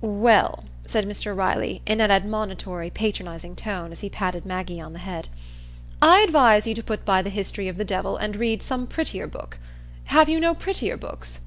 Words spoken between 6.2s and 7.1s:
advise you to put